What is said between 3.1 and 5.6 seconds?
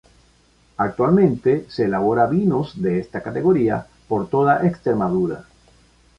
categoría por toda Extremadura.